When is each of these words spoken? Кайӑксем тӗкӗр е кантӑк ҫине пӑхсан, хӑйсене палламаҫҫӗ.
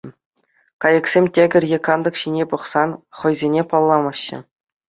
Кайӑксем 0.81 1.25
тӗкӗр 1.35 1.63
е 1.77 1.79
кантӑк 1.89 2.15
ҫине 2.23 2.43
пӑхсан, 2.55 2.89
хӑйсене 3.21 3.63
палламаҫҫӗ. 3.75 4.39